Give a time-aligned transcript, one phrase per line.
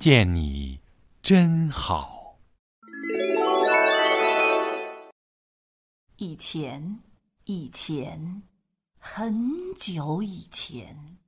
[0.00, 0.80] 遇见你
[1.22, 2.38] 真好。
[6.16, 7.00] 以前，
[7.44, 8.42] 以前，
[8.98, 11.18] 很久以前，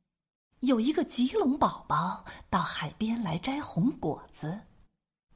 [0.61, 4.61] 有一个棘龙宝宝到海边来摘红果子。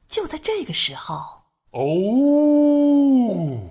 [0.07, 3.69] 就在这个时候，哦，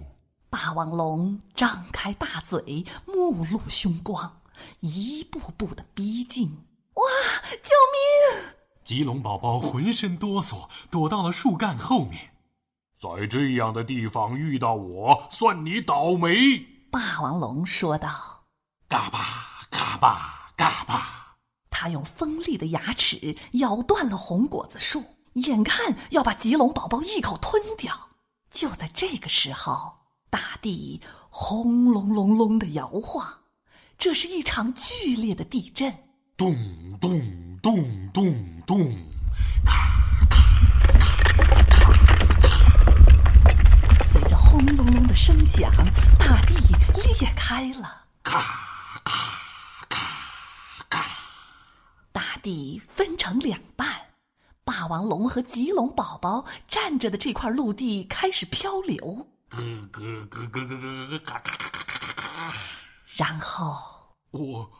[0.48, 4.43] 霸王龙张开大嘴，目露凶光，
[4.79, 6.57] 一步步的逼近。
[6.95, 7.02] 哇！
[7.51, 8.45] 救命！
[8.86, 12.30] 棘龙宝宝浑身哆嗦，躲到了树干后面。
[12.96, 16.65] 在这样的地方遇到我，算你倒霉。
[16.93, 18.45] 霸王龙说道
[18.87, 19.18] ：“嘎巴
[19.70, 21.37] 嘎巴嘎巴！”
[21.68, 25.02] 他用锋利的牙齿咬断了红果子树。
[25.34, 27.93] 眼看要把棘龙宝宝一口吞掉，
[28.52, 29.95] 就在这个时候，
[30.30, 33.40] 大地轰隆隆隆的摇晃，
[33.98, 36.05] 这是一场剧烈的地震。
[36.37, 36.54] 咚
[37.01, 38.92] 咚咚咚咚，
[39.65, 39.73] 咔
[40.29, 40.37] 咔
[40.98, 41.93] 咔咔
[42.43, 44.02] 咔！
[44.04, 45.73] 随着轰隆隆的声响，
[46.18, 46.54] 大地
[46.95, 48.04] 裂开了。
[48.23, 48.38] 咔
[49.02, 49.15] 咔
[49.88, 49.98] 咔
[50.90, 51.06] 咔，
[52.12, 53.88] 大地分成两半。
[54.62, 59.59] 霸王龙和棘龙宝宝站着的这块陆地开始漂流，咯
[59.90, 62.52] 咯咯咯咯咯咯，咔咔咔咔咔咔。
[63.15, 64.71] 然后，我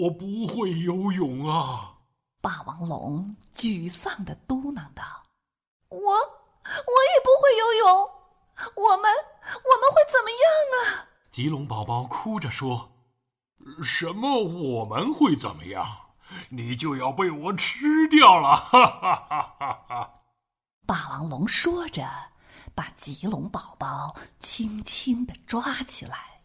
[0.00, 1.98] 我不会游泳啊！
[2.40, 5.02] 霸王龙沮丧的嘟囔道
[5.88, 8.10] ：“我我也不会游泳，
[8.76, 9.10] 我们
[9.46, 10.46] 我们会怎么样
[10.78, 12.92] 啊？”棘龙宝宝哭着说
[13.82, 16.00] ：“什么我们会怎么样？”
[16.50, 18.56] 你就要被我吃掉了！
[18.56, 20.22] 哈哈哈哈哈！
[20.86, 22.08] 霸王龙说着，
[22.74, 26.42] 把棘龙宝宝轻轻的抓起来。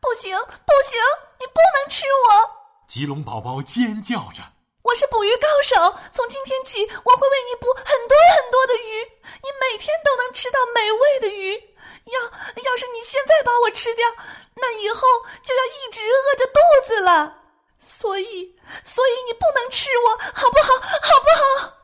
[0.00, 0.98] 不行，不行，
[1.38, 2.57] 你不能吃我！
[2.88, 4.40] 棘龙宝宝尖叫着
[4.80, 5.76] ：“我是捕鱼高手，
[6.10, 9.04] 从今天起，我会为你捕很多很多的鱼，
[9.44, 11.52] 你每天都能吃到美味的鱼。
[11.52, 14.08] 要要是你现在把我吃掉，
[14.54, 15.02] 那以后
[15.44, 17.34] 就要一直饿着肚子了。”
[17.78, 18.56] 所以，
[18.86, 20.80] 所以你不能吃我，好不好？
[20.80, 21.74] 好不好？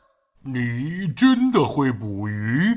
[0.41, 2.75] 你真的会捕鱼？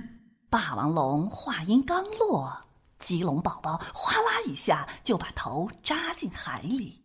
[0.49, 2.65] 霸王龙话音刚落，
[2.99, 7.01] 棘龙宝宝哗啦一下就把头扎进海里，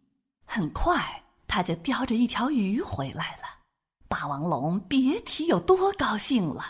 [0.54, 3.44] 很快他就叼着一条鱼回来了。
[4.06, 6.62] 霸王龙别提有多高兴了，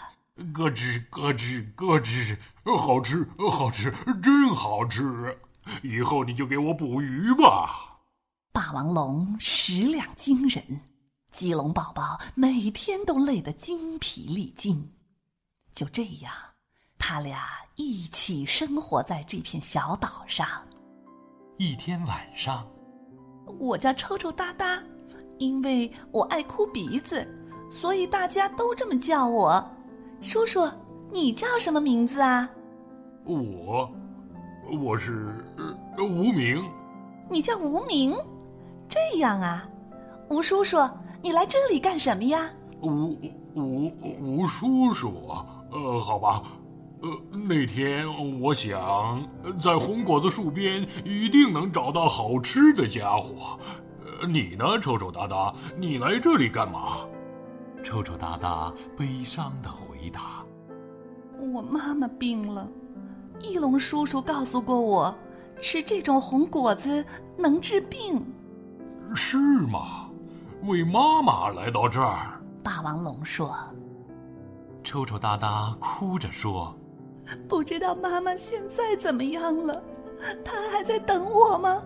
[0.54, 2.38] 咯吱咯吱咯吱，
[2.78, 5.36] 好吃，好吃，真好吃！
[5.82, 7.98] 以后你就给我捕鱼吧。
[8.52, 10.82] 霸王龙食量惊人，
[11.32, 14.92] 棘龙宝宝每天都累得精疲力尽。
[15.74, 16.32] 就这样，
[16.98, 20.46] 他俩一起生活在这片小岛上。
[21.58, 22.64] 一天晚上，
[23.58, 24.82] 我叫抽抽搭搭，
[25.38, 27.26] 因为我爱哭鼻子，
[27.70, 29.64] 所以大家都这么叫我。
[30.20, 30.68] 叔叔，
[31.10, 32.48] 你叫什么名字啊？
[33.24, 33.90] 我，
[34.80, 35.34] 我是
[35.98, 36.62] 无名。
[37.28, 38.14] 你叫无名？
[38.88, 39.62] 这样啊，
[40.28, 40.76] 吴叔叔，
[41.22, 42.50] 你来这里干什么呀？
[42.80, 43.16] 吴
[43.54, 45.12] 吴吴叔叔，
[45.70, 46.42] 呃，好吧，
[47.02, 48.06] 呃，那天
[48.40, 49.28] 我想
[49.60, 53.58] 在红果子树边一定能找到好吃的家伙。
[54.04, 56.98] 呃，你呢，臭臭哒哒，你来这里干嘛？
[57.82, 60.44] 臭臭哒哒悲伤的回答
[61.52, 62.68] ：“我妈妈病了，
[63.40, 65.12] 翼龙叔叔告诉过我，
[65.60, 67.04] 吃这种红果子
[67.36, 68.24] 能治病。”
[69.12, 69.36] 是
[69.66, 70.08] 吗？
[70.62, 72.40] 为妈妈来到这儿。
[72.62, 73.52] 霸王龙说
[74.84, 76.72] ：“抽抽搭搭哭着说，
[77.48, 79.82] 不知道妈妈现在怎么样了？
[80.44, 81.82] 她还在等我吗？”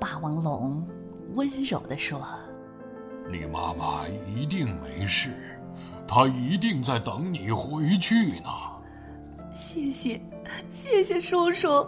[0.00, 0.86] 霸王龙
[1.34, 2.22] 温柔地说
[3.30, 5.58] ：“你妈妈一定没事，
[6.06, 8.48] 她一定在等你回去呢。”
[9.52, 10.20] 谢谢，
[10.68, 11.86] 谢谢叔叔。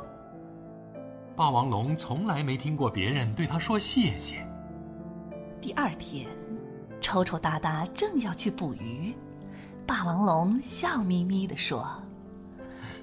[1.37, 4.45] 霸王龙从来没听过别人对他说谢谢。
[5.61, 6.27] 第二天，
[7.01, 9.15] 抽抽搭搭正要去捕鱼，
[9.87, 11.87] 霸王龙笑眯眯地说：“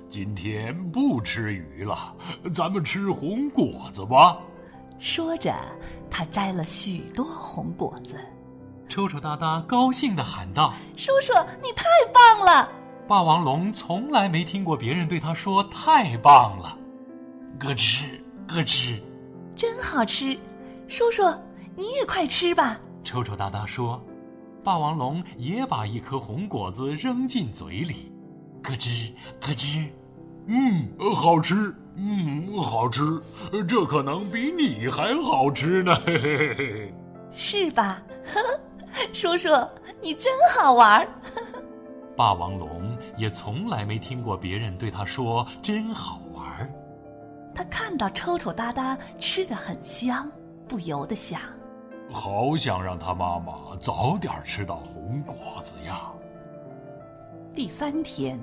[0.10, 2.14] 今天不吃鱼了，
[2.54, 4.38] 咱们吃红果子吧。”
[5.00, 5.54] 说着，
[6.10, 8.16] 他摘了许多红果子。
[8.88, 12.70] 抽抽搭搭高兴地喊道：“叔叔，你太棒了！”
[13.08, 16.78] 霸王龙从来没听过别人对他说“太棒了”。
[17.60, 18.06] 咯吱。
[18.48, 19.02] 咯吱，
[19.56, 20.38] 真好吃！
[20.88, 21.24] 叔叔，
[21.76, 22.80] 你也快吃吧。
[23.04, 24.00] 抽抽搭搭说
[24.64, 28.12] ：“霸王龙也把一颗红果子扔进嘴里，
[28.66, 29.88] 咯吱咯吱，
[30.48, 33.02] 嗯，好吃，嗯，好吃，
[33.68, 36.94] 这可能比你还好吃呢，嘿嘿嘿嘿，
[37.32, 38.02] 是吧？
[39.14, 39.50] 叔叔，
[40.02, 41.08] 你真好玩。
[42.16, 46.74] 霸王龙也从来没听过别人对他说“真好玩”。
[47.54, 50.32] 他看到抽抽搭搭吃的很香，
[50.68, 51.42] 不由得想：
[52.12, 56.10] 好想让他妈妈早点吃到红果子呀。
[57.54, 58.40] 第三天，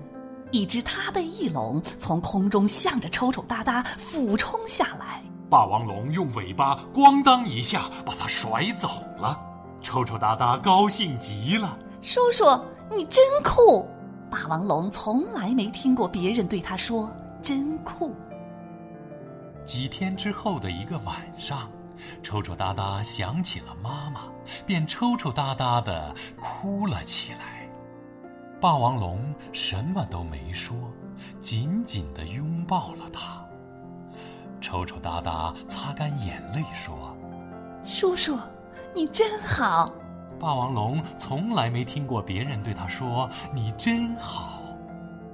[0.53, 5.23] 一只踏背翼龙从空中向着抽抽搭搭俯冲下来。
[5.51, 8.89] 霸王龙用尾巴咣当一下把它甩走
[9.19, 9.39] 了。
[9.83, 12.45] 抽抽搭搭高兴极了：“叔叔，
[12.97, 13.89] 你真酷！”
[14.31, 17.11] 霸王龙从来没听过别人对他说
[17.43, 18.15] “真酷”。
[19.65, 21.69] 几天之后的一个晚上，
[22.23, 24.23] 抽抽搭搭想起了妈妈，
[24.67, 27.62] 便抽抽搭搭的哭了起来。
[28.63, 30.77] 霸王龙什么都没说，
[31.41, 33.45] 紧紧地拥抱了他。
[34.61, 37.17] 抽抽搭搭擦干眼泪说
[37.85, 38.39] ：“叔叔，
[38.95, 39.93] 你真好。”
[40.39, 44.63] 霸王龙从来没听过别人对他说“你真好”。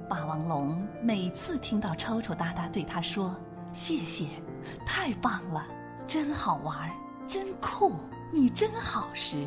[0.09, 3.35] 霸王龙每次听到抽抽搭搭对他说，
[3.71, 4.25] 谢谢，
[4.87, 5.63] 太棒了，
[6.07, 6.89] 真好玩，
[7.27, 7.93] 真酷，
[8.33, 9.45] 你真好时，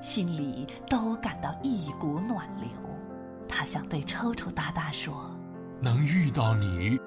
[0.00, 2.66] 心里都感到一股暖流。
[3.54, 5.30] 他想对抽抽搭搭说
[5.78, 6.98] ：“能遇到你。”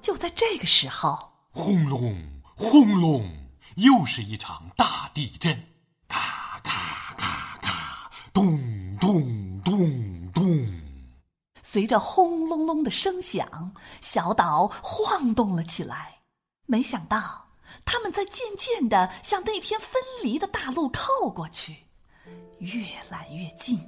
[0.00, 2.16] 就在这个时候，轰隆
[2.54, 3.28] 轰隆，
[3.74, 5.60] 又是一场大地震，
[6.06, 10.80] 咔咔咔咔，咚咚咚咚。
[11.64, 16.20] 随着轰隆隆的声响，小岛晃动了起来。
[16.66, 17.48] 没想到，
[17.84, 21.85] 他们在渐渐的向那天分离的大陆靠过去，
[22.58, 22.80] 越
[23.10, 23.78] 来越近，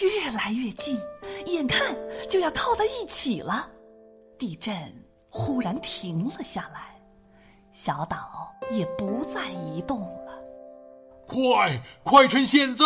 [0.00, 0.98] 越来越近，
[1.46, 1.96] 眼看
[2.28, 3.68] 就要靠在一起了。
[4.38, 4.74] 地震
[5.30, 7.00] 忽然停了下来，
[7.72, 10.32] 小岛也不再移动了。
[11.26, 12.84] 快，快趁现在！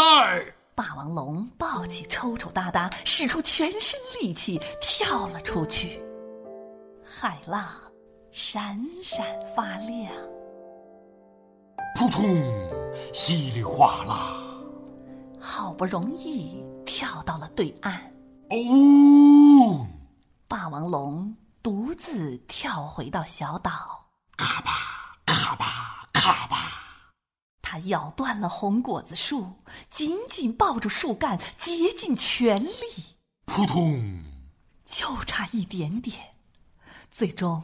[0.75, 6.03] 霸王龙抱起抽抽搭搭，使出全身力气跳了出去。
[7.05, 7.65] 海浪
[8.31, 10.11] 闪闪发亮，
[11.95, 12.43] 扑通，
[13.13, 14.42] 稀里哗啦，
[15.43, 18.01] 好不容易跳到了对岸。
[18.49, 19.87] 哦！
[20.47, 24.07] 霸王龙独自跳回到小岛，
[24.37, 24.71] 咔吧
[25.27, 26.57] 咔吧咔吧。
[27.61, 29.51] 他咬断了红果子树，
[29.91, 32.71] 紧紧抱住树干，竭尽全力。
[33.47, 34.23] 扑通！
[34.85, 36.17] 就差一点点，
[37.11, 37.63] 最终，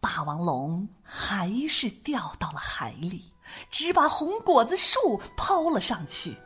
[0.00, 3.30] 霸王龙还是掉到了海里，
[3.70, 6.36] 只把红果子树抛了上去。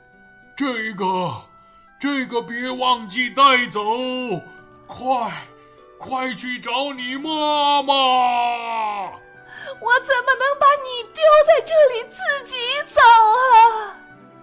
[0.58, 1.30] 这个，
[2.00, 3.80] 这个别忘记带走！
[4.88, 5.30] 快，
[5.96, 7.94] 快去找你妈妈！
[9.80, 12.56] 我怎么能把你丢在这里自己
[12.88, 13.94] 走啊？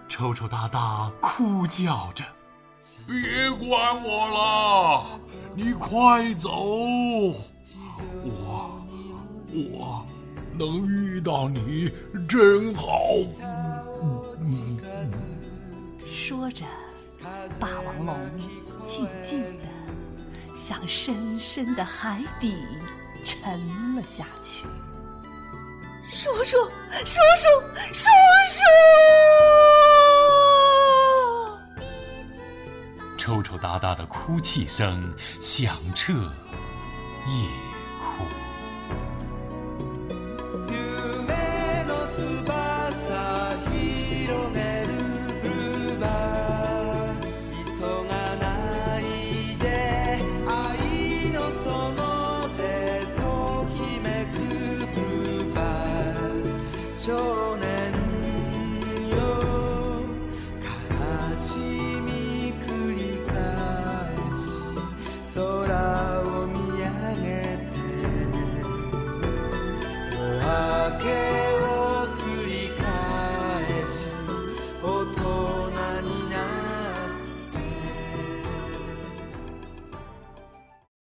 [0.07, 2.23] 抽抽搭搭哭叫着
[3.05, 5.05] ：“别管我了，
[5.53, 6.49] 你快走！
[8.23, 8.81] 我
[9.51, 10.05] 我
[10.57, 11.91] 能遇到你
[12.25, 13.01] 真好。”
[16.27, 16.65] 说着，
[17.59, 18.17] 霸王龙
[18.83, 19.67] 静静地
[20.55, 22.55] 向深深的海底
[23.23, 24.63] 沉了下去。
[26.11, 26.57] 叔叔，
[27.05, 27.47] 叔叔，
[27.93, 28.09] 叔
[28.49, 28.63] 叔！
[33.19, 37.49] 抽抽搭搭的哭泣声响彻夜
[37.99, 38.25] 空。
[65.37, 65.74] horas.